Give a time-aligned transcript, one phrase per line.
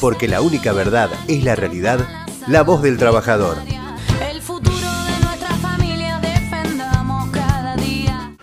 [0.00, 2.00] porque la única verdad es la realidad,
[2.46, 3.56] la voz del trabajador.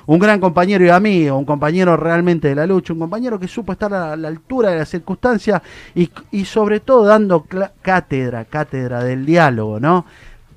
[0.07, 3.71] un gran compañero y amigo, un compañero realmente de la lucha, un compañero que supo
[3.71, 5.61] estar a la altura de las circunstancias
[5.95, 7.45] y, y sobre todo dando
[7.81, 10.05] cátedra, cátedra del diálogo, ¿no?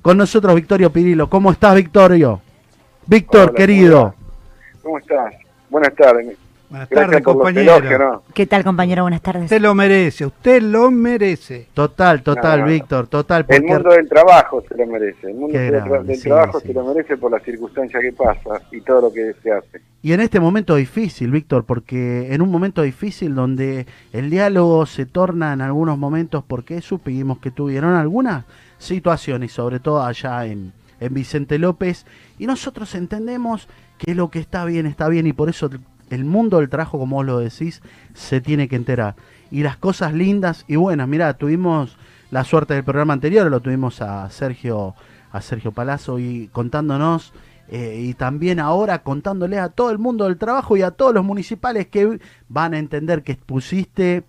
[0.01, 1.29] Con nosotros Victorio Pirilo.
[1.29, 2.41] ¿Cómo estás, Victorio?
[3.07, 4.13] Víctor, querido.
[4.83, 5.33] ¿Cómo estás?
[5.69, 6.37] Buenas tardes.
[6.69, 8.21] Buenas tardes, compañero.
[8.31, 9.01] ¿Qué tal, compañero?
[9.01, 9.45] Buenas tardes.
[9.45, 11.67] Usted lo merece, usted lo merece.
[11.73, 13.43] Total, total, Víctor, total.
[13.47, 15.31] El mundo del trabajo se lo merece.
[15.31, 19.11] El mundo del, trabajo se lo merece por la circunstancia que pasa y todo lo
[19.11, 19.81] que se hace.
[20.03, 25.07] Y en este momento difícil, Víctor, porque en un momento difícil donde el diálogo se
[25.07, 28.45] torna en algunos momentos, porque supimos que tuvieron algunas
[28.77, 32.05] situaciones, sobre todo allá en, en Vicente López,
[32.37, 35.69] y nosotros entendemos que lo que está bien está bien y por eso
[36.09, 37.81] el mundo del trabajo, como vos lo decís,
[38.13, 39.15] se tiene que enterar.
[39.51, 41.97] Y las cosas lindas y buenas, mira, tuvimos
[42.31, 44.95] la suerte del programa anterior, lo tuvimos a Sergio,
[45.31, 47.33] a Sergio Palazzo y contándonos
[47.71, 51.23] eh, y también ahora contándole a todo el mundo del trabajo y a todos los
[51.23, 54.23] municipales que van a entender que pusiste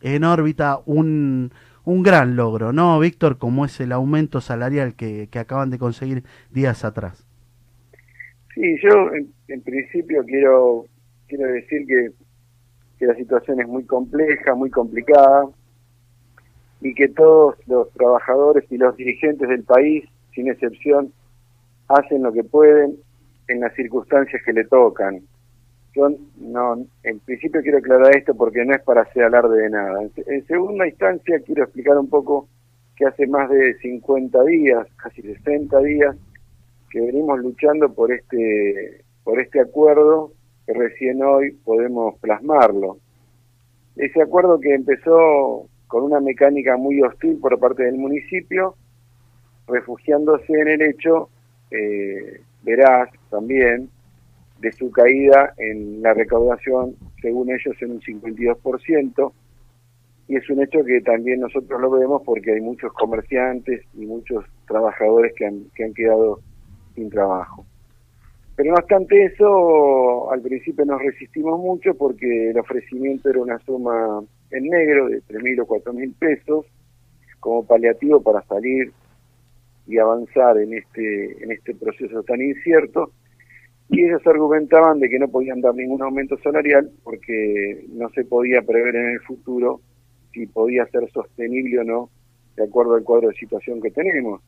[0.00, 1.52] en órbita un,
[1.84, 3.38] un gran logro, ¿no, Víctor?
[3.38, 7.26] Como es el aumento salarial que, que acaban de conseguir días atrás.
[8.54, 9.10] Sí, yo
[9.48, 10.86] en principio quiero
[11.28, 12.10] quiero decir que,
[13.04, 15.46] la situación es muy compleja, muy complicada,
[16.80, 20.04] y que todos los trabajadores y los dirigentes del país,
[20.34, 21.12] sin excepción,
[21.88, 22.96] hacen lo que pueden
[23.48, 25.20] en las circunstancias que le tocan.
[25.94, 30.02] Yo no, en principio quiero aclarar esto porque no es para hacer alarde de nada.
[30.02, 32.48] En, segunda instancia quiero explicar un poco
[32.96, 36.16] que hace más de 50 días, casi 60 días,
[36.90, 40.32] que venimos luchando por este por este acuerdo
[40.66, 42.98] que recién hoy podemos plasmarlo.
[43.96, 48.74] Ese acuerdo que empezó con una mecánica muy hostil por parte del municipio,
[49.68, 51.30] refugiándose en el hecho,
[51.70, 53.88] eh, verás también,
[54.58, 59.32] de su caída en la recaudación, según ellos, en un 52%,
[60.28, 64.44] y es un hecho que también nosotros lo vemos porque hay muchos comerciantes y muchos
[64.66, 66.40] trabajadores que han, que han quedado
[66.94, 67.64] sin trabajo.
[68.56, 74.24] Pero no obstante eso, al principio nos resistimos mucho porque el ofrecimiento era una suma
[74.50, 76.66] en negro de 3.000 o 4.000 pesos
[77.38, 78.92] como paliativo para salir
[79.86, 83.12] y avanzar en este, en este proceso tan incierto.
[83.90, 88.62] Y ellos argumentaban de que no podían dar ningún aumento salarial porque no se podía
[88.62, 89.80] prever en el futuro
[90.32, 92.10] si podía ser sostenible o no
[92.56, 94.40] de acuerdo al cuadro de situación que tenemos.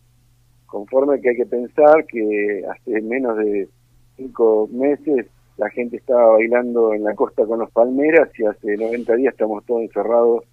[0.67, 3.69] Conforme que hay que pensar que hace menos de
[4.19, 9.17] cinco meses la gente estaba bailando en la costa con los palmeras y hace 90
[9.17, 10.45] días estamos todos encerrados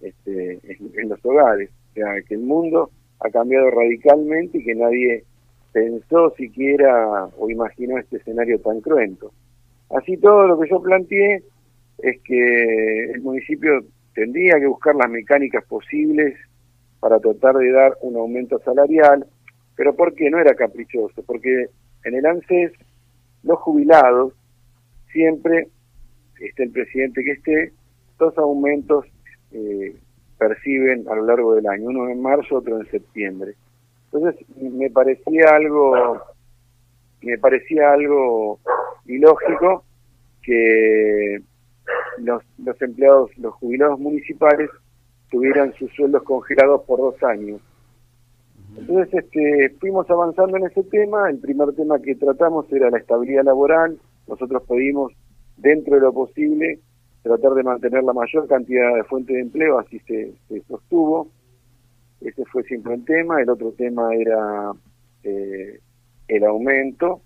[0.00, 1.70] este, en, los hogares.
[1.70, 2.90] O sea, que el mundo
[3.20, 5.24] ha cambiado radicalmente y que nadie
[5.72, 9.32] pensó siquiera o imaginó este escenario tan cruento.
[9.88, 11.42] Así todo lo que yo planteé
[11.98, 13.80] es que el municipio
[14.14, 16.34] tendría que buscar las mecánicas posibles
[17.00, 19.26] para tratar de dar un aumento salarial,
[19.76, 21.22] pero ¿por qué no era caprichoso?
[21.22, 21.68] Porque
[22.04, 22.72] en el ANSES
[23.42, 24.32] los jubilados
[25.12, 25.68] siempre,
[26.40, 27.72] esté el presidente que esté,
[28.18, 29.06] dos aumentos
[29.52, 29.96] eh,
[30.38, 33.54] perciben a lo largo del año, uno en marzo, otro en septiembre.
[34.12, 36.20] Entonces me parecía algo,
[37.22, 38.58] me parecía algo
[39.06, 39.84] ilógico
[40.42, 41.40] que
[42.18, 44.70] los, los empleados, los jubilados municipales
[45.30, 47.60] tuvieran sus sueldos congelados por dos años.
[48.76, 51.28] Entonces este, fuimos avanzando en ese tema.
[51.28, 53.98] El primer tema que tratamos era la estabilidad laboral.
[54.26, 55.12] Nosotros pedimos,
[55.56, 56.78] dentro de lo posible,
[57.22, 60.32] tratar de mantener la mayor cantidad de fuentes de empleo, así se,
[60.68, 61.28] sostuvo.
[62.20, 63.40] Ese fue siempre el tema.
[63.42, 64.72] El otro tema era
[65.24, 65.80] eh,
[66.28, 67.20] el aumento.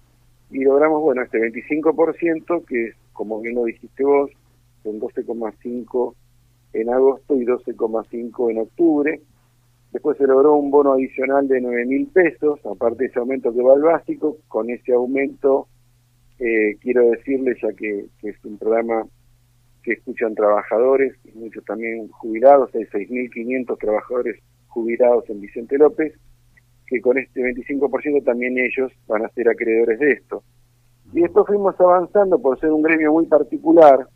[0.51, 4.31] Y logramos, bueno, este 25%, que es, como bien lo dijiste vos,
[4.83, 6.15] son 12,5
[6.73, 9.21] en agosto y 12,5 en octubre
[9.93, 13.63] Después se logró un bono adicional de 9 mil pesos, aparte de ese aumento que
[13.63, 14.39] va al básico.
[14.49, 15.69] Con ese aumento,
[16.39, 19.07] eh, quiero decirles, ya que, es un programa
[19.83, 26.13] que escuchan trabajadores muchos también jubilados, hay 6.500 trabajadores jubilados en Vicente López,
[26.87, 30.43] que con este 25% también ellos van a ser acreedores de esto.
[31.13, 34.07] Y esto fuimos avanzando por ser un gremio muy particular,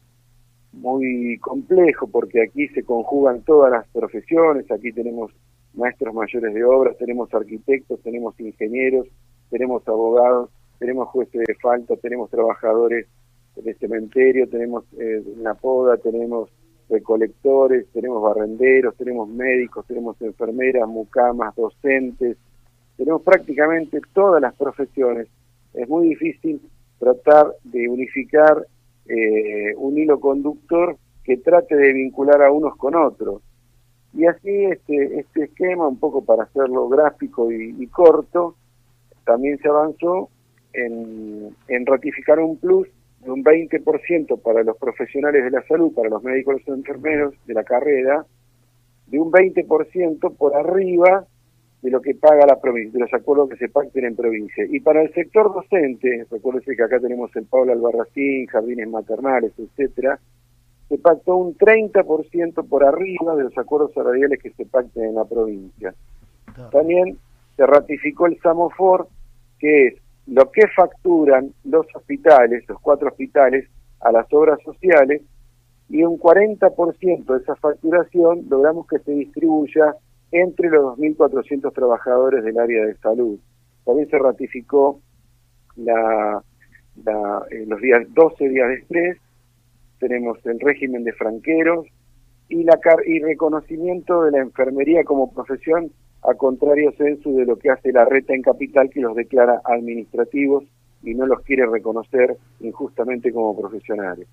[0.72, 5.32] muy complejo, porque aquí se conjugan todas las profesiones, aquí tenemos
[5.75, 9.06] maestros mayores de obras, tenemos arquitectos, tenemos ingenieros,
[9.50, 13.06] tenemos abogados, tenemos jueces de falta, tenemos trabajadores
[13.56, 16.50] de cementerio, tenemos eh, una poda, tenemos
[16.88, 22.37] recolectores, tenemos barrenderos, tenemos médicos, tenemos enfermeras, mucamas, docentes,
[22.96, 25.28] tenemos prácticamente todas las profesiones.
[25.72, 26.61] Es muy difícil
[26.99, 28.67] tratar de unificar
[29.06, 33.43] eh, un hilo conductor que trate de vincular a unos con otros.
[34.12, 38.57] Y así este, este esquema, un poco para hacerlo gráfico y, corto,
[39.25, 40.29] también se avanzó
[40.73, 42.89] en, en ratificar un plus
[43.21, 47.35] de un 20% para los profesionales de la salud, para los médicos y los enfermeros
[47.47, 48.25] de la carrera,
[49.07, 51.27] de un 20% por arriba
[51.83, 54.65] de lo que paga la provincia, de los acuerdos que se pacten en provincia.
[54.69, 60.19] Y para el sector docente, recuérdense que acá tenemos el Pablo Albarracín, jardines maternales, etcétera,
[60.91, 65.25] se pactó un 30% por arriba de los acuerdos salariales que se pacten en la
[65.25, 65.95] provincia.
[66.73, 67.17] También
[67.57, 69.07] se ratificó el SAMOFOR,
[69.61, 69.95] que es
[70.27, 73.69] lo que facturan los hospitales, los cuatro hospitales,
[74.01, 75.23] a las obras sociales,
[75.89, 79.95] y un 40% de esa facturación logramos que se distribuya
[80.33, 83.39] entre los 2.400 trabajadores del área de salud.
[83.85, 85.01] También se ratificó
[85.77, 86.43] la,
[87.51, 89.19] eh, los días 12 días de estrés,
[90.00, 91.87] tenemos el régimen de franqueros
[92.49, 95.93] y, la, y reconocimiento de la enfermería como profesión
[96.23, 100.64] a contrario censo de lo que hace la reta en capital que los declara administrativos
[101.02, 104.26] y no los quiere reconocer injustamente como profesionales.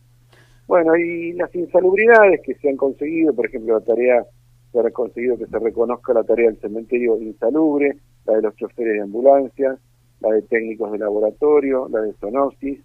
[0.68, 4.26] Bueno, y las insalubridades que se han conseguido, por ejemplo, la tarea,
[4.74, 8.96] se ha conseguido que se reconozca la tarea del cementerio insalubre, la de los choferes
[8.96, 9.78] de ambulancia,
[10.20, 12.80] la de técnicos de laboratorio, la de zoonosis,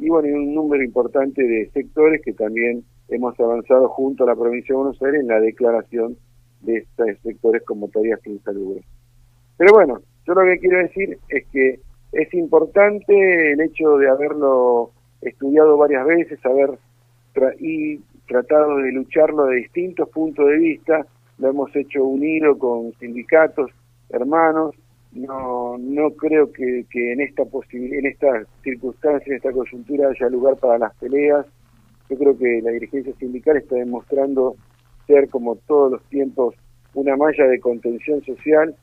[0.00, 4.36] y bueno, y un número importante de sectores que también hemos avanzado junto a la
[4.36, 6.16] provincia de Buenos Aires en la declaración
[6.62, 8.84] de estos sectores como tareas insalubres.
[9.56, 11.80] Pero bueno, yo lo que quiero decir es que
[12.12, 16.78] es importante el hecho de haberlo estudiado varias veces, haber
[17.60, 21.06] y tratado de lucharlo de distintos puntos de vista,
[21.38, 23.70] lo hemos hecho unido con sindicatos,
[24.08, 24.74] hermanos,
[25.12, 31.46] no no creo que, en esta en en esta coyuntura haya lugar para las peleas.
[32.08, 34.56] Yo creo que la dirigencia sindical está demostrando
[35.06, 36.54] ser como todos los tiempos
[36.94, 38.74] una malla de contención social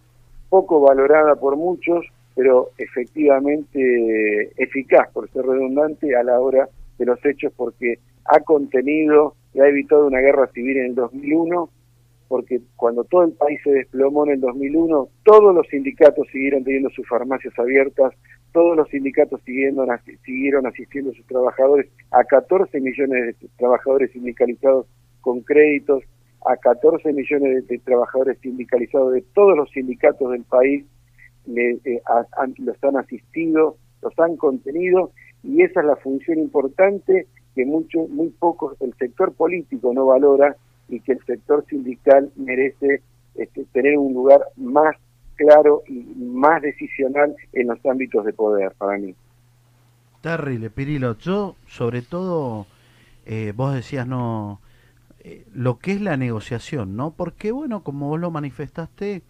[0.49, 7.23] poco valorada por muchos, pero efectivamente eficaz, por ser redundante, a la hora de los
[7.25, 11.69] hechos, porque ha contenido y ha evitado una guerra civil en el 2001,
[12.27, 16.89] porque cuando todo el país se desplomó en el 2001, todos los sindicatos siguieron teniendo
[16.89, 18.13] sus farmacias abiertas,
[18.51, 19.87] todos los sindicatos siguieron,
[20.25, 24.87] siguieron asistiendo a sus trabajadores, a 14 millones de trabajadores sindicalizados
[25.21, 26.03] con créditos,
[26.45, 30.85] a 14 millones de, trabajadores sindicalizados de todos los sindicatos del país,
[31.55, 32.01] eh,
[32.57, 35.11] los han asistido, los han contenido
[35.43, 40.55] y esa es la función importante que mucho, muy pocos, el sector político no valora
[40.87, 43.01] y que el sector sindical merece
[43.35, 44.95] este, tener un lugar más
[45.35, 49.15] claro y más decisional en los ámbitos de poder para mí.
[50.21, 51.17] Terrible, Pirilo.
[51.17, 52.65] Yo, sobre todo,
[53.25, 54.59] eh, vos decías no
[55.19, 57.11] eh, lo que es la negociación, ¿no?
[57.11, 59.23] Porque, bueno, como vos lo manifestaste,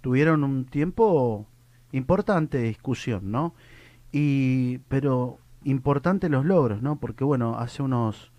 [0.00, 1.46] tuvieron un tiempo
[1.92, 3.54] importante de discusión, ¿no?
[4.12, 6.96] Y, pero importante los logros, ¿no?
[6.96, 8.31] Porque, bueno, hace unos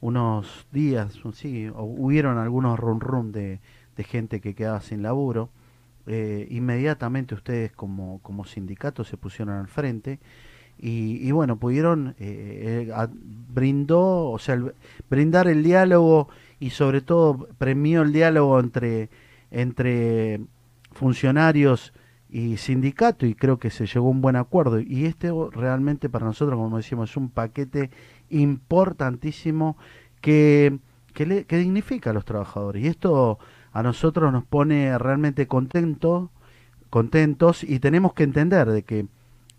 [0.00, 3.60] unos días, sí, hubieron algunos rum rum de,
[3.96, 5.50] de gente que quedaba sin laburo.
[6.06, 10.18] Eh, inmediatamente ustedes como, como sindicato se pusieron al frente
[10.80, 13.08] y, bueno, pudieron, eh, eh
[13.52, 14.58] brindó, o sea,
[15.10, 16.28] brindar el diálogo
[16.60, 19.10] y sobre todo premió el diálogo entre,
[19.50, 20.40] entre
[20.92, 21.92] funcionarios
[22.30, 26.26] y sindicato y creo que se llegó a un buen acuerdo y este realmente para
[26.26, 27.90] nosotros como decimos es un paquete
[28.30, 29.76] importantísimo
[30.20, 30.78] que,
[31.14, 33.38] que, le, que dignifica a los trabajadores y esto
[33.72, 36.30] a nosotros nos pone realmente contentos
[36.90, 39.06] contentos y tenemos que entender de que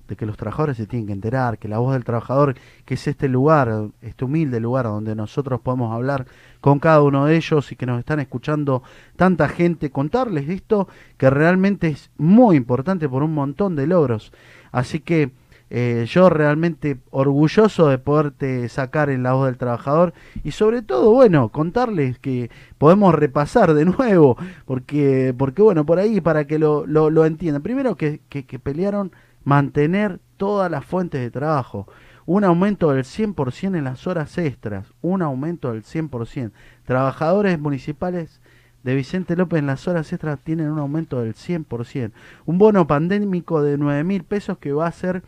[0.10, 3.08] de que los trabajadores se tienen que enterar, que la voz del trabajador, que es
[3.08, 6.26] este lugar, este humilde lugar donde nosotros podemos hablar
[6.60, 8.84] con cada uno de ellos y que nos están escuchando
[9.16, 14.34] tanta gente, contarles esto que realmente es muy importante por un montón de logros.
[14.72, 15.32] Así que
[15.70, 21.12] eh, yo realmente orgulloso de poderte sacar en la voz del trabajador y sobre todo,
[21.12, 26.86] bueno, contarles que podemos repasar de nuevo, porque, porque bueno, por ahí para que lo,
[26.88, 27.62] lo, lo entiendan.
[27.62, 29.12] Primero que, que, que pelearon
[29.44, 31.88] mantener todas las fuentes de trabajo,
[32.26, 36.52] un aumento del 100% en las horas extras, un aumento del 100%.
[36.86, 38.42] Trabajadores municipales
[38.84, 42.12] de Vicente López en las horas extras tienen un aumento del 100%.
[42.46, 45.24] Un bono pandémico de 9 mil pesos que va a ser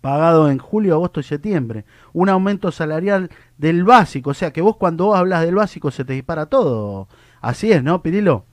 [0.00, 1.84] pagado en julio, agosto y septiembre.
[2.12, 6.04] Un aumento salarial del básico, o sea que vos cuando vos hablas del básico se
[6.04, 7.08] te dispara todo.
[7.40, 8.44] Así es, ¿no, Pirilo?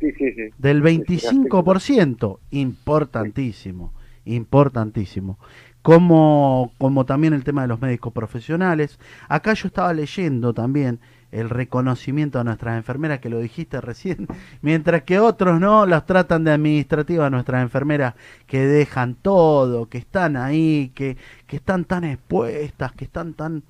[0.00, 0.42] Sí, sí, sí.
[0.58, 3.92] Del 25%, importantísimo,
[4.24, 5.38] importantísimo.
[5.82, 8.98] Como, como también el tema de los médicos profesionales.
[9.28, 10.98] Acá yo estaba leyendo también
[11.34, 14.28] el reconocimiento a nuestras enfermeras, que lo dijiste recién,
[14.62, 18.14] mientras que otros no las tratan de administrativa, nuestras enfermeras
[18.46, 23.62] que dejan todo, que están ahí, que, que están tan expuestas, que están tan...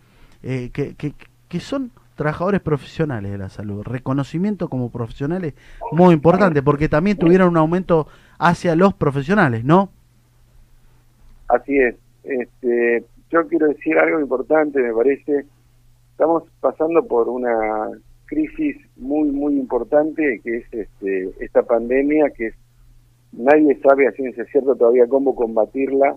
[0.43, 1.15] Eh, que, que,
[1.49, 3.83] que son trabajadores profesionales de la salud.
[3.83, 5.55] Reconocimiento como profesionales
[5.93, 8.07] muy importante, porque también tuvieron un aumento
[8.39, 9.91] hacia los profesionales, ¿no?
[11.49, 11.97] Así es.
[12.25, 15.45] Este, yo quiero decir algo importante, me parece,
[16.15, 17.91] estamos pasando por una
[18.27, 22.55] crisis muy, muy importante, que es este, esta pandemia, que es,
[23.33, 26.17] nadie sabe a ciencia cierta todavía cómo combatirla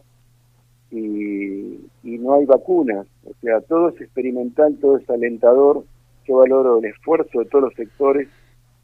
[0.92, 3.08] y, y no hay vacunas.
[3.25, 5.84] O sea, todo es experimental, todo es alentador.
[6.27, 8.27] Yo valoro el esfuerzo de todos los sectores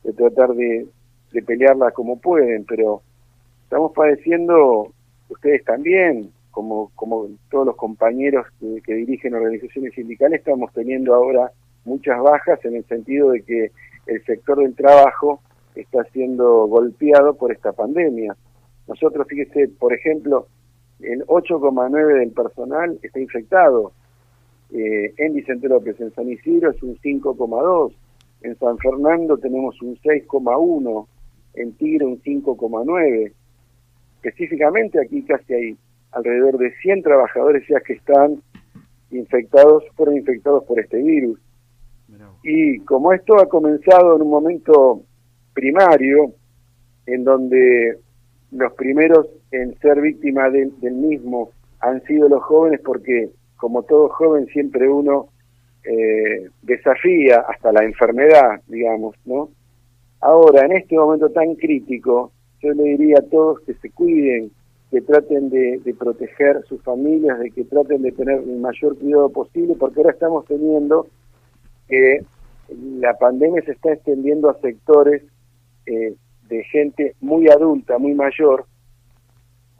[0.03, 0.87] de tratar de,
[1.31, 3.03] de pelearla como pueden, pero
[3.65, 4.91] estamos padeciendo,
[5.29, 11.51] ustedes también, como, como todos los compañeros que, dirigen organizaciones sindicales, estamos teniendo ahora
[11.83, 13.71] muchas bajas en el sentido de que
[14.05, 15.41] el sector del trabajo
[15.75, 18.37] está siendo golpeado por esta pandemia.
[18.87, 20.47] Nosotros, fíjese, por ejemplo,
[20.99, 23.91] el 8,9 del personal está infectado.
[24.71, 27.93] Eh, en Vicente López, en San Isidro es un 5,2.
[28.43, 31.07] En San Fernando tenemos un 6,1.
[31.55, 33.33] En Tigre un 5,9.
[34.21, 35.77] Específicamente aquí casi hay
[36.13, 38.41] alrededor de 100 trabajadores ya que están
[39.11, 41.39] infectados, fueron infectados por este virus.
[42.43, 45.01] Y como esto ha comenzado en un momento
[45.53, 46.33] primario,
[47.05, 47.97] en donde
[48.51, 54.45] los primeros en ser víctimas del mismo han sido los jóvenes, porque como todo joven
[54.47, 55.29] siempre uno
[55.83, 59.49] eh, desafía hasta la enfermedad, digamos, ¿no?
[60.21, 64.51] Ahora, en este momento tan crítico, yo le diría a todos que se cuiden,
[64.93, 69.73] que traten de, proteger sus familias, de que traten de tener el mayor cuidado posible,
[69.73, 71.07] porque ahora estamos teniendo
[71.87, 72.19] que
[72.99, 75.23] la pandemia se está extendiendo a sectores
[75.87, 76.13] eh,
[76.47, 78.67] de gente muy adulta, muy mayor,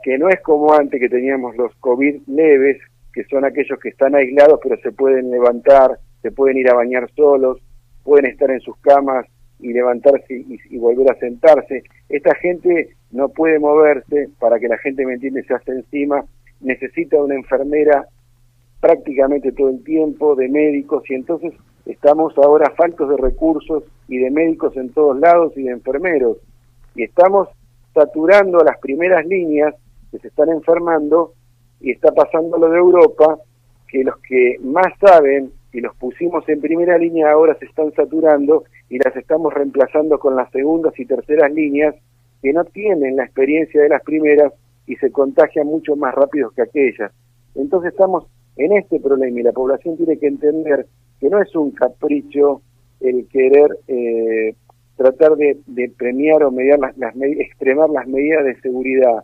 [0.01, 2.81] que no es como antes que teníamos los COVID leves,
[3.13, 7.07] que son aquellos que están aislados pero se pueden levantar, se pueden ir a bañar
[7.15, 7.59] solos,
[8.03, 9.27] pueden estar en sus camas
[9.59, 11.83] y levantarse y volver a sentarse.
[12.09, 16.25] Esta gente no puede moverse, para que la gente me entiende, se hace encima,
[16.61, 18.07] necesita una enfermera
[18.81, 21.53] prácticamente todo el tiempo, de médicos, y entonces
[21.85, 26.37] estamos ahora faltos de recursos y de médicos en todos lados y de enfermeros,
[26.95, 27.49] y estamos
[27.93, 29.75] saturando las primeras líneas
[30.11, 31.33] que se están enfermando,
[31.79, 33.37] y está pasando lo de Europa,
[33.87, 38.63] que los que más saben y los pusimos en primera línea ahora se están saturando
[38.89, 41.95] y las estamos reemplazando con las segundas y terceras líneas
[42.43, 44.51] que no tienen la experiencia de las primeras
[44.85, 47.11] y se contagian mucho más rápido que aquellas.
[47.55, 48.25] Entonces estamos
[48.57, 50.85] en este problema y la población tiene que entender
[51.21, 52.61] que no es un capricho
[52.99, 54.55] el querer eh,
[54.97, 55.57] tratar de,
[55.97, 59.23] premiar o mediar las, extremar las medidas de seguridad.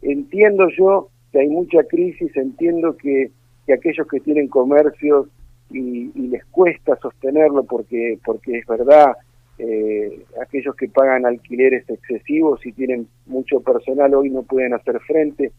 [0.00, 3.30] Entiendo yo que hay mucha crisis, entiendo que,
[3.66, 5.28] que aquellos que tienen comercios
[5.70, 9.12] y, y, les cuesta sostenerlo porque porque es verdad
[9.58, 15.52] eh, aquellos que pagan alquileres excesivos y tienen mucho personal hoy no pueden hacer frente.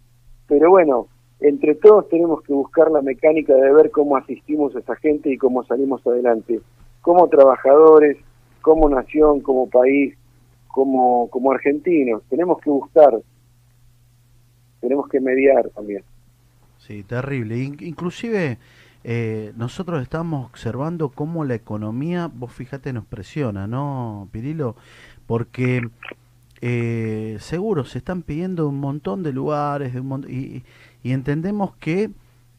[0.47, 1.07] Pero bueno,
[1.39, 5.37] entre todos tenemos que buscar la mecánica de ver cómo asistimos a esa gente y
[5.37, 6.59] cómo salimos adelante,
[7.01, 8.17] como trabajadores,
[8.61, 10.15] como nación, como país,
[10.67, 12.23] como, como argentinos.
[12.29, 13.19] Tenemos que buscar,
[14.81, 16.03] tenemos que mediar también.
[16.79, 17.57] Sí, terrible.
[17.57, 18.57] inclusive
[19.07, 24.75] eh, nosotros estamos observando cómo la economía, vos fíjate, nos presiona, ¿no, Pirilo?
[25.27, 25.91] Porque
[26.59, 30.63] eh, seguro se están pidiendo un montón de lugares de un y,
[31.03, 32.09] entendemos que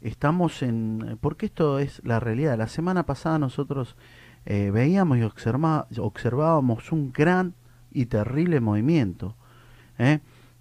[0.02, 1.18] estamos en...
[1.20, 2.56] Porque esto es la realidad.
[2.56, 3.96] La semana pasada nosotros
[4.44, 7.54] eh, veíamos y observábamos un gran
[7.90, 9.34] y terrible movimiento.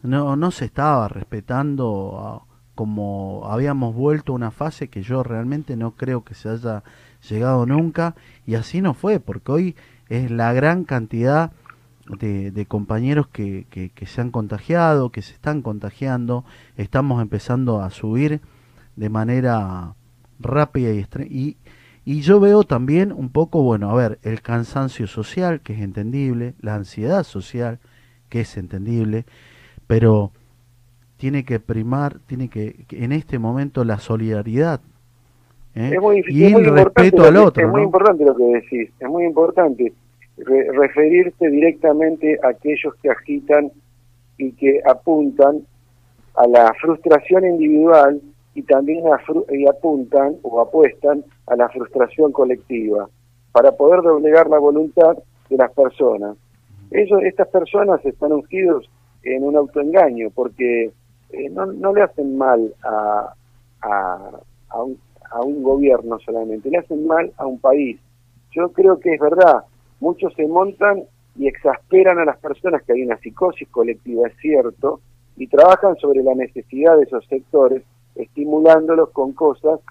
[0.01, 2.47] No, no se estaba respetando...
[2.49, 6.83] A, como habíamos vuelto a una fase que yo realmente no creo que se haya
[7.27, 8.15] llegado nunca
[8.45, 9.75] y así no fue porque hoy
[10.09, 11.51] es la gran cantidad
[12.19, 13.65] de, compañeros que,
[14.05, 16.45] se han contagiado, que se están contagiando,
[16.77, 18.41] estamos empezando a subir
[18.95, 19.95] de manera
[20.39, 21.57] rápida y, y,
[22.05, 26.53] y yo veo también un poco, bueno, a ver, el cansancio social, que es entendible,
[26.59, 27.79] la ansiedad social,
[28.29, 29.25] que es entendible,
[29.87, 30.31] pero
[31.17, 34.81] tiene que primar, tiene que, en este momento la solidaridad.
[35.75, 35.97] ¿eh?
[36.27, 37.65] y el respeto al otro.
[37.65, 39.93] Es muy importante lo que decís, es muy importante
[40.37, 43.71] referirse directamente a aquellos que agitan
[44.37, 45.61] y que apuntan
[46.35, 48.21] a la frustración individual
[48.53, 49.03] y también
[49.49, 53.09] y apuntan o apuestan a la frustración colectiva
[53.51, 55.17] para poder doblegar la voluntad
[55.49, 56.35] de las personas.
[56.91, 58.89] Ellos, estas personas están ungidos
[59.23, 60.91] en un autoengaño porque
[61.37, 63.33] eh, no, no, le hacen mal a,
[63.81, 64.31] a,
[64.69, 67.99] a, un, gobierno solamente, le hacen mal a un país.
[68.51, 69.63] Yo creo que es verdad,
[69.99, 71.03] muchos se montan
[71.35, 75.01] y exasperan a las personas que hay una psicosis colectiva, es cierto,
[75.35, 77.83] y trabajan sobre la necesidad de esos sectores,
[78.15, 79.81] estimulándolos con cosas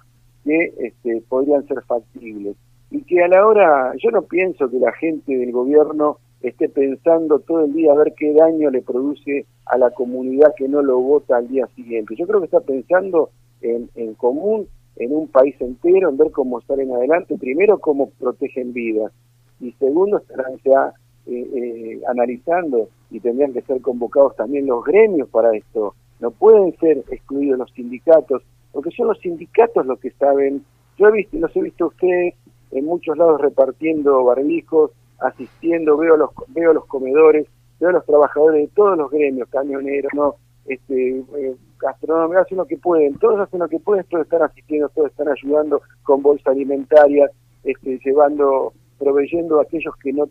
[0.44, 2.56] que este, podrían ser factibles.
[2.90, 7.38] Y que a la hora, yo no pienso que la gente del gobierno esté pensando
[7.40, 10.98] todo el día a ver qué daño le produce a la comunidad que no lo
[10.98, 12.14] vota al día siguiente.
[12.16, 16.60] Yo creo que está pensando en, en común, en un país entero, en ver cómo
[16.62, 19.12] salen adelante, primero cómo protegen vidas,
[19.60, 20.92] y segundo estarán ya
[21.26, 25.94] eh, eh, analizando y tendrían que ser convocados también los gremios para esto.
[26.20, 30.62] No pueden ser excluidos los sindicatos, porque son los sindicatos los que saben.
[30.98, 32.34] Yo he visto, los he visto ustedes
[32.72, 34.90] en muchos lados repartiendo barbijos,
[35.20, 37.46] asistiendo, veo los veo los comedores,
[37.80, 41.56] veo los trabajadores de todos los gremios, camioneros, no, este, eh,
[41.88, 45.82] hacen lo que pueden, todos hacen lo que pueden, todos están asistiendo, todos están ayudando
[46.02, 47.30] con bolsa alimentaria,
[47.64, 50.28] este, llevando, proveyendo a aquellos que no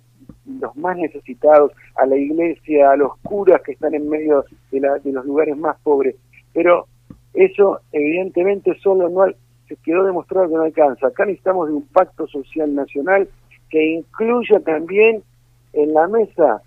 [0.59, 5.25] los más necesitados, a la iglesia, a los curas que están en medio de, los
[5.25, 6.15] lugares más pobres.
[6.53, 6.87] Pero
[7.33, 9.25] eso evidentemente solo no
[9.67, 11.07] se quedó demostrado que no alcanza.
[11.07, 13.29] Acá necesitamos de un pacto social nacional
[13.73, 15.23] que incluya también
[15.73, 16.61] en la mesa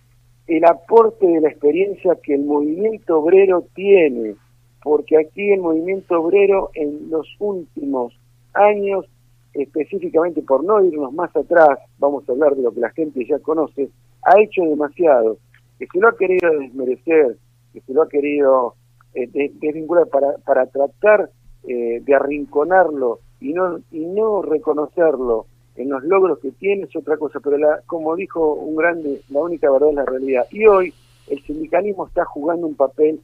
[0.49, 4.35] el aporte de la experiencia que el movimiento obrero tiene,
[4.83, 8.13] porque aquí el movimiento obrero en los últimos
[8.55, 9.07] años
[9.53, 13.39] específicamente por no irnos más atrás, vamos a hablar de lo que la gente ya
[13.39, 13.89] conoce,
[14.23, 15.39] ha hecho demasiado,
[15.79, 17.37] que se lo ha querido desmerecer,
[17.73, 18.75] que se lo ha querido
[19.15, 19.29] eh,
[19.61, 21.31] desvincular para, para tratar
[21.69, 27.17] eh, de arrinconarlo y no, y no reconocerlo en los logros que tiene es otra
[27.17, 30.47] cosa, pero la, como dijo un grande, la única verdad es la realidad.
[30.51, 30.95] Y hoy
[31.29, 33.21] el sindicalismo está jugando un papel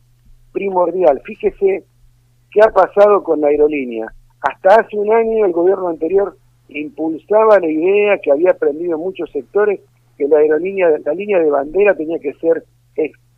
[0.52, 1.20] primordial.
[1.24, 1.84] Fíjese
[2.50, 4.12] qué ha pasado con la aerolínea
[4.42, 6.36] hasta hace un año el gobierno anterior
[6.68, 9.80] impulsaba la idea que había aprendido en muchos sectores
[10.18, 12.64] que la aerolínea, la línea de bandera tenía que ser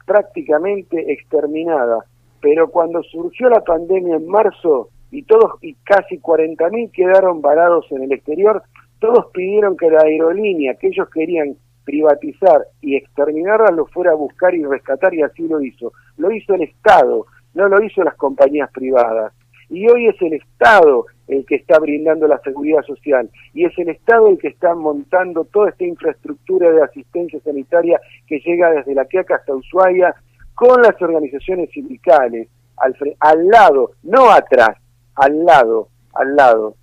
[0.06, 2.04] prácticamente exterminada.
[2.40, 8.02] Pero cuando surgió la pandemia en marzo y todos y casi 40.000 quedaron varados en
[8.02, 8.62] el exterior,
[9.04, 14.54] todos pidieron que la aerolínea que ellos querían privatizar y exterminarla lo fuera a buscar
[14.54, 15.92] y rescatar y así lo hizo.
[16.16, 19.34] Lo hizo el Estado, no lo hizo las compañías privadas
[19.68, 23.90] y hoy es el Estado el que está brindando la seguridad social y es el
[23.90, 29.04] Estado el que está montando toda esta infraestructura de asistencia sanitaria que llega desde la
[29.04, 30.14] Quiaca hasta Ushuaia
[30.54, 34.78] con las organizaciones sindicales al, al lado, no atrás,
[35.14, 36.76] al lado, al lado.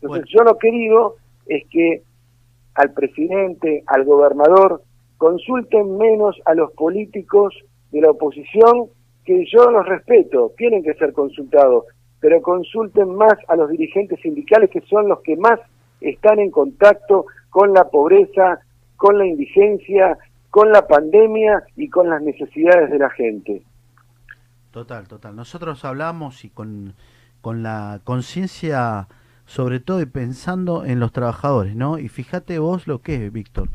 [0.00, 2.02] Entonces yo lo que digo es que
[2.74, 4.82] al presidente, al gobernador,
[5.16, 7.54] consulten menos a los políticos
[7.90, 8.86] de la oposición
[9.24, 11.84] que yo los respeto, tienen que ser consultados,
[12.20, 15.60] pero consulten más a los dirigentes sindicales que son los que más
[16.00, 18.60] están en contacto con la pobreza,
[18.96, 20.16] con la indigencia,
[20.50, 23.62] con la pandemia y con las necesidades de la gente.
[24.70, 25.34] Total, total.
[25.34, 26.94] Nosotros hablamos y con,
[27.40, 29.08] con la conciencia
[29.48, 31.98] sobre todo y pensando en los trabajadores, ¿no?
[31.98, 33.70] Y fíjate vos lo que es, Víctor.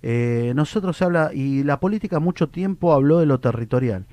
[0.00, 4.06] Eh, nosotros se habla, y la política mucho tiempo habló de lo territorial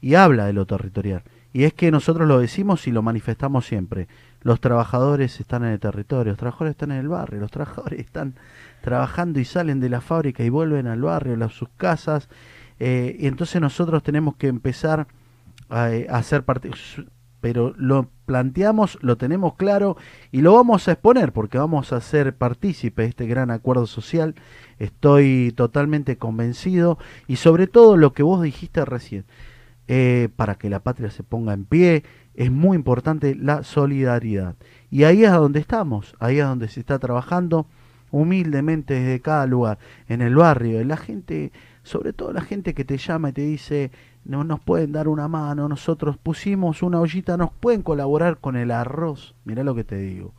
[0.00, 1.24] y habla de lo territorial.
[1.52, 4.06] Y es que nosotros lo decimos y lo manifestamos siempre.
[4.42, 8.36] Los trabajadores están en el territorio, los trabajadores están en el barrio, los trabajadores están
[8.80, 12.28] trabajando y salen de la fábrica y vuelven al barrio, a sus casas.
[12.78, 15.08] Eh, y entonces nosotros tenemos que empezar
[15.68, 16.70] a, eh, hacer parte,
[17.40, 19.96] pero lo planteamos, lo tenemos claro
[20.32, 24.34] y lo vamos a exponer porque vamos a ser partícipe de este gran acuerdo social.
[24.78, 29.24] Estoy totalmente convencido y sobre todo lo que vos dijiste recién
[29.86, 34.56] eh, para que la patria se ponga en pie, es muy importante la solidaridad.
[34.90, 37.66] Y ahí es donde estamos, ahí es donde se está trabajando
[38.10, 42.96] humildemente desde cada lugar, en el barrio, la gente, sobre todo la gente que te
[42.96, 43.90] llama y te dice,
[44.24, 48.70] no nos pueden dar una mano, nosotros pusimos una ollita, nos pueden colaborar con el
[48.70, 50.32] arroz, mirá lo que te digo.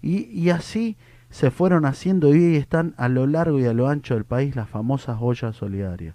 [0.00, 0.96] Y, y así
[1.30, 4.68] se fueron haciendo y están a lo largo y a lo ancho del país las
[4.68, 6.14] famosas ollas solidarias,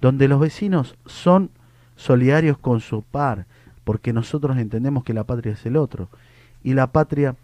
[0.00, 1.50] donde los vecinos son
[1.96, 3.46] solidarios con su par,
[3.84, 6.08] porque nosotros entendemos que la patria es el otro.
[6.62, 7.36] Y la patria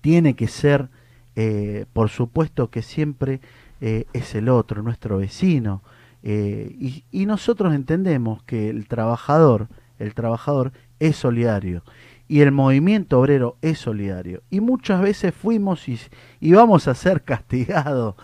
[0.00, 0.88] tiene que ser,
[1.36, 3.40] eh, por supuesto que siempre
[3.80, 5.82] eh, es el otro, nuestro vecino.
[6.26, 11.84] Eh, y, nosotros entendemos que el trabajador, el trabajador es solidario
[12.26, 14.42] y el movimiento obrero es solidario.
[14.50, 16.00] Y muchas veces fuimos y,
[16.40, 18.16] y vamos a ser castigados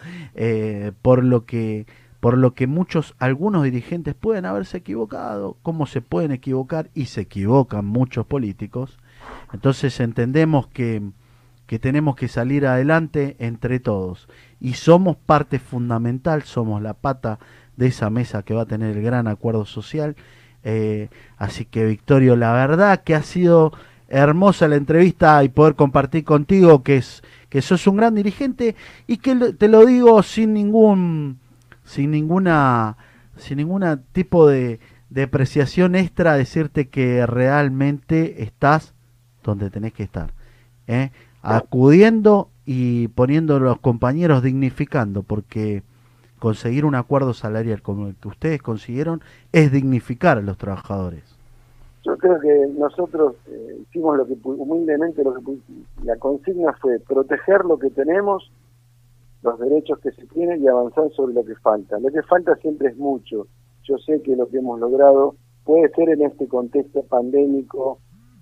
[1.02, 1.86] por lo que
[2.20, 7.22] por lo que muchos, algunos dirigentes pueden haberse equivocado, como se pueden equivocar y se
[7.22, 8.98] equivocan muchos políticos.
[9.54, 11.02] Entonces entendemos que,
[11.66, 14.28] que tenemos que salir adelante entre todos
[14.60, 17.38] y somos parte fundamental, somos la pata
[17.76, 20.16] de esa mesa que va a tener el gran acuerdo social.
[20.62, 23.72] Eh, así que Victorio, la verdad que ha sido
[24.08, 28.74] hermosa la entrevista y poder compartir contigo que es que sos un gran dirigente
[29.06, 31.38] y que te lo digo sin ningún
[31.84, 32.96] sin ninguna
[33.36, 34.80] sin ninguna tipo de,
[35.10, 38.94] depreciación extra decirte que realmente estás
[39.42, 40.32] donde tenés que estar
[40.86, 41.10] ¿eh?
[41.42, 45.82] acudiendo y poniendo los compañeros dignificando porque
[46.40, 49.20] conseguir un acuerdo salarial como el que ustedes consiguieron
[49.52, 51.22] es dignificar a los trabajadores
[52.02, 55.42] yo creo que nosotros eh, hicimos lo que humildemente lo que
[56.02, 58.50] la consigna fue proteger lo que tenemos
[59.42, 61.98] los derechos que se tienen y avanzar sobre lo que falta.
[61.98, 63.46] Lo que falta siempre es mucho.
[63.84, 67.98] Yo sé que lo que hemos logrado puede ser en este contexto pandémico,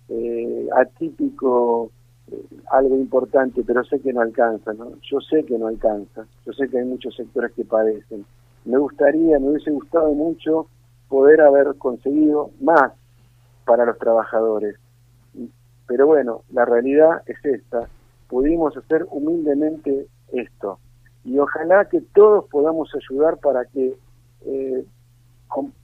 [0.09, 1.93] eh, atípico,
[2.31, 4.93] eh, algo importante, pero sé que no alcanza, ¿no?
[5.03, 8.25] Yo sé que no alcanza, yo sé que hay muchos sectores que padecen.
[8.65, 10.67] Me gustaría, me hubiese gustado mucho
[11.09, 12.93] poder haber conseguido más
[13.65, 14.77] para los trabajadores.
[15.87, 17.89] Pero bueno, la realidad es esta.
[18.29, 20.79] Pudimos hacer humildemente esto
[21.29, 23.95] y ojalá que todos podamos ayudar para que
[24.47, 24.85] eh,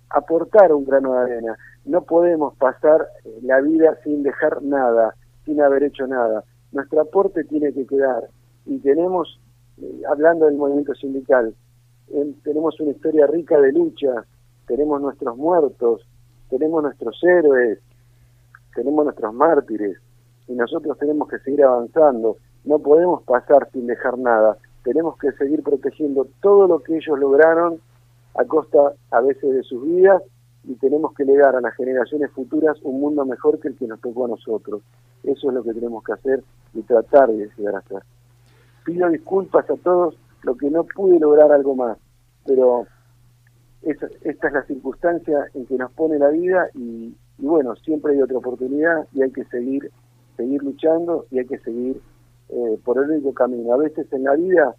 [0.08, 1.58] aportar un grano de arena.
[1.84, 6.44] No podemos pasar eh, la vida sin dejar nada, sin haber hecho nada.
[6.72, 8.28] Nuestro aporte tiene que quedar
[8.66, 9.40] y tenemos,
[9.80, 11.54] eh, hablando del movimiento sindical,
[12.42, 14.24] tenemos una historia rica de lucha,
[14.66, 16.06] tenemos nuestros muertos,
[16.50, 17.78] tenemos nuestros héroes,
[18.74, 19.98] tenemos nuestros mártires
[20.46, 22.36] y nosotros tenemos que seguir avanzando.
[22.64, 27.80] No podemos pasar sin dejar nada tenemos que seguir protegiendo todo lo que ellos lograron
[28.36, 30.22] a costa a veces de sus vidas
[30.64, 34.00] y tenemos que legar a las generaciones futuras un mundo mejor que el que nos
[34.00, 34.82] tocó a nosotros.
[35.24, 37.82] Eso es lo que tenemos que hacer y tratar de llegar a.
[38.84, 41.98] Pido disculpas a todos lo que no pude lograr algo más,
[42.44, 42.86] pero
[43.82, 48.22] esta, es la circunstancia en que nos pone la vida y, y bueno, siempre hay
[48.22, 49.90] otra oportunidad y hay que seguir,
[50.36, 52.00] seguir luchando y hay que seguir
[52.50, 53.72] eh, por el único camino.
[53.72, 54.74] A veces en la vida,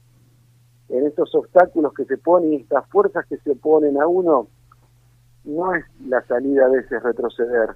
[0.90, 4.48] en estos obstáculos que se ponen y estas fuerzas que se oponen a uno,
[5.44, 7.76] no es la salida a veces retroceder,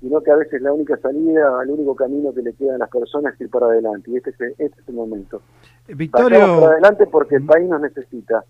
[0.00, 2.90] sino que a veces la única salida, el único camino que le queda a las
[2.90, 4.10] personas es ir para adelante.
[4.10, 5.42] Y este es, este es el momento.
[5.88, 6.60] Eh, Victorio...
[6.60, 8.44] para adelante porque el país nos necesita.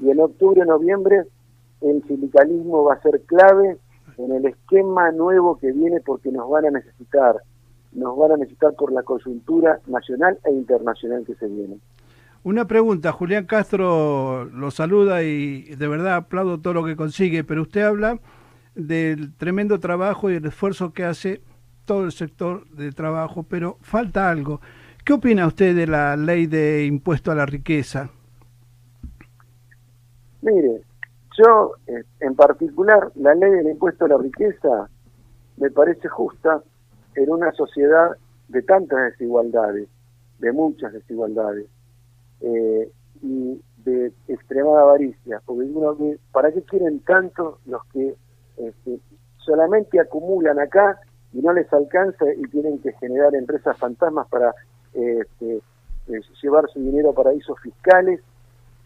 [0.00, 1.24] Y en octubre, noviembre,
[1.82, 3.78] el sindicalismo va a ser clave
[4.16, 7.36] en el esquema nuevo que viene porque nos van a necesitar
[7.94, 11.78] nos van a necesitar por la coyuntura nacional e internacional que se viene.
[12.42, 17.62] Una pregunta, Julián Castro lo saluda y de verdad aplaudo todo lo que consigue, pero
[17.62, 18.18] usted habla
[18.74, 21.40] del tremendo trabajo y el esfuerzo que hace
[21.84, 24.60] todo el sector de trabajo, pero falta algo.
[25.04, 28.08] ¿Qué opina usted de la ley de impuesto a la riqueza?
[30.40, 30.82] Mire,
[31.36, 34.88] yo eh, en particular la ley del impuesto a la riqueza
[35.56, 36.62] me parece justa
[37.14, 38.16] en una sociedad
[38.48, 39.88] de tantas desigualdades,
[40.38, 41.66] de muchas desigualdades,
[42.40, 42.90] eh,
[43.22, 45.96] y de extremada avaricia, porque uno
[46.32, 48.14] ¿para qué quieren tanto los que
[48.56, 49.00] este,
[49.38, 51.00] solamente acumulan acá
[51.32, 54.54] y no les alcanza y tienen que generar empresas fantasmas para
[54.92, 55.56] este,
[56.08, 58.20] eh, llevar su dinero a paraísos fiscales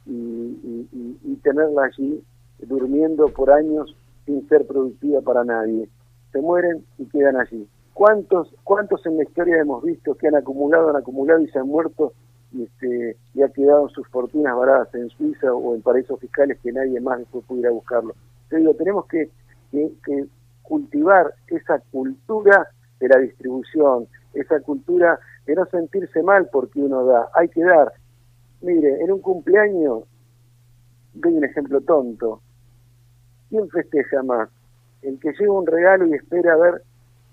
[0.06, 0.88] y,
[1.22, 2.24] y tenerla allí
[2.60, 5.88] durmiendo por años sin ser productiva para nadie?
[6.32, 7.66] Se mueren y quedan allí.
[7.94, 11.66] ¿Cuántos, ¿Cuántos en la historia hemos visto que han acumulado, han acumulado y se han
[11.66, 12.12] muerto
[12.52, 16.72] y, este, y ha quedado sus fortunas varadas en Suiza o en paraísos fiscales que
[16.72, 18.14] nadie más después pudiera buscarlo?
[18.48, 19.30] Te digo, tenemos que,
[19.70, 20.26] que,
[20.62, 22.68] cultivar esa cultura
[23.00, 27.92] de la distribución, esa cultura de no sentirse mal porque uno da, hay que dar.
[28.60, 30.02] Mire, en un cumpleaños,
[31.14, 32.42] doy un ejemplo tonto,
[33.48, 34.50] ¿quién festeja más?
[35.00, 36.82] El que lleva un regalo y espera ver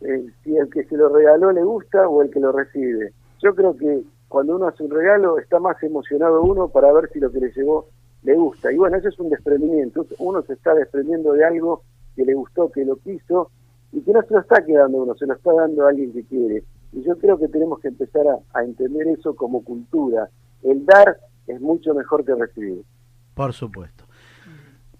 [0.01, 3.11] eh, si el que se lo regaló le gusta o el que lo recibe.
[3.41, 7.19] Yo creo que cuando uno hace un regalo está más emocionado uno para ver si
[7.19, 7.87] lo que le llegó
[8.23, 8.71] le gusta.
[8.71, 10.05] Y bueno, eso es un desprendimiento.
[10.19, 11.83] Uno se está desprendiendo de algo
[12.15, 13.51] que le gustó, que lo quiso
[13.91, 16.23] y que no se lo está quedando uno, se lo está dando a alguien que
[16.23, 16.63] quiere.
[16.91, 18.23] Y yo creo que tenemos que empezar
[18.54, 20.30] a, entender eso como cultura.
[20.63, 22.84] El dar es mucho mejor que recibir.
[23.34, 24.06] Por supuesto.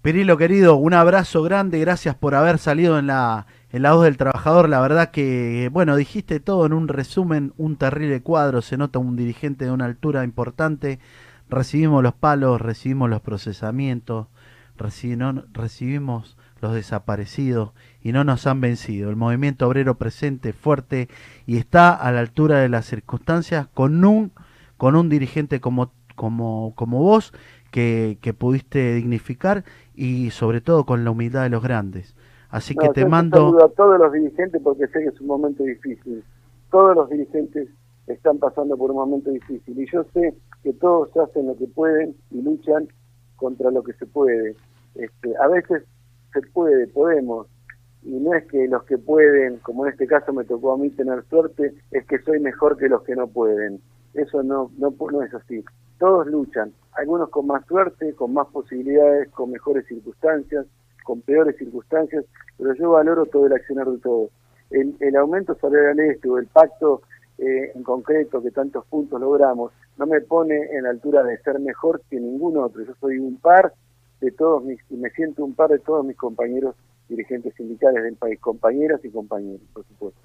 [0.02, 4.16] Pirilo querido, un abrazo grande, gracias por haber salido en la, en la voz del
[4.16, 4.68] trabajador.
[4.68, 9.16] La verdad que, bueno, dijiste todo en un resumen, un terrible cuadro, se nota un
[9.16, 11.00] dirigente de una altura importante.
[11.48, 14.28] Recibimos los palos, recibimos los procesamientos,
[14.76, 19.10] recibimos los desaparecidos y no nos han vencido.
[19.10, 21.08] El movimiento obrero presente, fuerte
[21.46, 24.32] y está a la altura de las circunstancias con un,
[24.76, 27.32] con un dirigente como, como, como vos
[27.70, 29.64] que, que pudiste dignificar
[29.94, 32.14] y sobre todo con la humildad de los grandes.
[32.48, 33.36] Así que te mando...
[33.36, 36.24] Saludo a todos los dirigentes porque sé que es un momento difícil.
[36.70, 37.68] Todos los dirigentes
[38.06, 42.14] están pasando por un momento difícil y yo sé que todos hacen lo que pueden
[42.30, 42.88] y luchan
[43.36, 44.54] contra lo que se puede.
[44.94, 45.82] Este, a veces
[46.36, 47.46] se puede, podemos,
[48.02, 50.90] y no es que los que pueden, como en este caso me tocó a mí
[50.90, 53.80] tener suerte, es que soy mejor que los que no pueden.
[54.14, 55.64] Eso no, no, es así.
[55.98, 60.66] Todos luchan, algunos con más suerte, con más posibilidades, con mejores circunstancias,
[61.04, 62.24] con peores circunstancias,
[62.58, 64.30] pero yo valoro todo el accionar de todos.
[64.70, 67.02] El, el aumento salarial este o el pacto
[67.38, 71.60] eh, en concreto que tantos puntos logramos no me pone en la altura de ser
[71.60, 72.82] mejor que ningún otro.
[72.82, 73.72] Yo soy un par
[74.20, 76.74] de todos mis, y me siento un par de todos mis compañeros
[77.08, 80.20] dirigentes sindicales del país, compañeras y compañeros, por supuesto.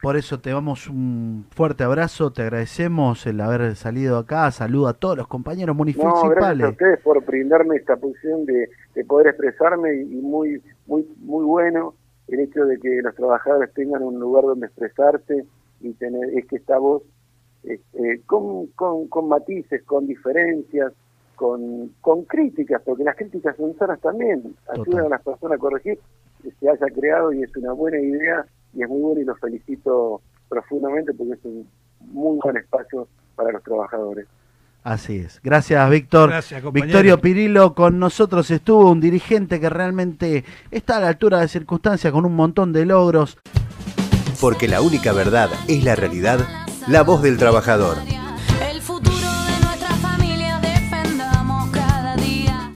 [0.00, 4.94] Por eso te damos un fuerte abrazo, te agradecemos el haber salido acá, saludo a
[4.94, 6.22] todos los compañeros municipales.
[6.22, 8.68] No, gracias a ustedes por brindarme esta posición de,
[9.06, 11.94] poder expresarme y, muy, muy, muy bueno
[12.28, 15.44] el hecho de que los trabajadores tengan un lugar donde expresarse
[15.80, 17.02] y tener, es que esta voz
[17.64, 20.92] este, con, con, con matices, con diferencias,
[21.38, 25.98] con, con críticas, porque las críticas son sanas también, ayudan a las personas a corregir,
[26.42, 29.38] que se haya creado y es una buena idea y es muy bueno y los
[29.38, 31.68] felicito profundamente porque es un
[32.00, 34.26] muy buen espacio para los trabajadores.
[34.82, 35.40] Así es.
[35.42, 36.32] Gracias, Víctor.
[36.72, 42.12] Victorio Pirillo con nosotros estuvo un dirigente que realmente está a la altura de circunstancias
[42.12, 43.38] con un montón de logros.
[44.40, 46.40] Porque la única verdad es la realidad,
[46.88, 48.17] la voz del trabajador.